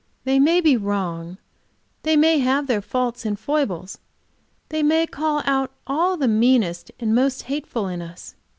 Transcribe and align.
They 0.23 0.39
may 0.39 0.61
be 0.61 0.77
wrong, 0.77 1.37
they 2.01 2.17
may 2.17 2.39
have 2.39 2.65
their 2.65 2.81
faults 2.81 3.23
and 3.23 3.39
foibles, 3.39 3.99
they 4.69 4.81
may 4.81 5.05
call 5.05 5.43
out 5.45 5.73
all 5.85 6.17
that 6.17 6.25
is 6.27 6.31
meanest 6.39 6.89
and 6.99 7.13
most 7.13 7.43
hateful 7.43 7.87
in 7.87 8.01
us. 8.01 8.33